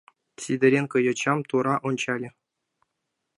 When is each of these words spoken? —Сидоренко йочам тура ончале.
—Сидоренко 0.43 0.97
йочам 1.05 1.39
тура 1.49 1.75
ончале. 1.87 2.29